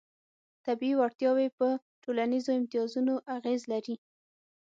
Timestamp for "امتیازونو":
2.59-3.13